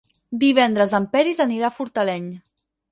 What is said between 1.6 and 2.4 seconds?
a Fortaleny.